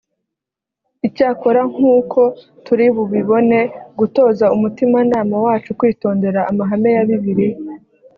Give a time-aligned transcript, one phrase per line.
[1.07, 2.21] icyakora nk’uko
[2.65, 3.59] turi bubibone
[3.99, 7.57] gutoza umutimanama wacu kwitondera amahame ya bibiliya